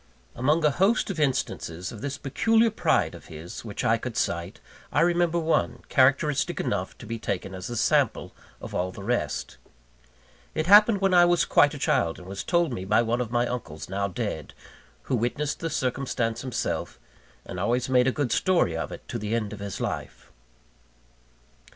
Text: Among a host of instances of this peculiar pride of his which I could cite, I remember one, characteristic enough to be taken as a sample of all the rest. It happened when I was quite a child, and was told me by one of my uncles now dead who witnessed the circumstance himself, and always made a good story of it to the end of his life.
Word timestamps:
Among 0.33 0.65
a 0.65 0.71
host 0.71 1.11
of 1.11 1.19
instances 1.19 1.91
of 1.91 2.01
this 2.01 2.17
peculiar 2.17 2.71
pride 2.71 3.13
of 3.13 3.25
his 3.27 3.63
which 3.63 3.83
I 3.83 3.99
could 3.99 4.17
cite, 4.17 4.59
I 4.91 5.01
remember 5.01 5.37
one, 5.37 5.83
characteristic 5.89 6.59
enough 6.59 6.97
to 6.97 7.05
be 7.05 7.19
taken 7.19 7.53
as 7.53 7.69
a 7.69 7.77
sample 7.77 8.33
of 8.59 8.73
all 8.73 8.89
the 8.91 9.03
rest. 9.03 9.57
It 10.55 10.65
happened 10.65 11.01
when 11.01 11.13
I 11.13 11.25
was 11.25 11.45
quite 11.45 11.75
a 11.75 11.77
child, 11.77 12.17
and 12.17 12.27
was 12.27 12.43
told 12.43 12.73
me 12.73 12.83
by 12.83 13.03
one 13.03 13.21
of 13.21 13.29
my 13.29 13.45
uncles 13.45 13.89
now 13.89 14.07
dead 14.07 14.55
who 15.03 15.15
witnessed 15.15 15.59
the 15.59 15.69
circumstance 15.69 16.41
himself, 16.41 16.99
and 17.45 17.59
always 17.59 17.87
made 17.87 18.07
a 18.07 18.11
good 18.11 18.31
story 18.31 18.75
of 18.75 18.91
it 18.91 19.07
to 19.09 19.19
the 19.19 19.35
end 19.35 19.53
of 19.53 19.59
his 19.59 19.79
life. 19.79 20.31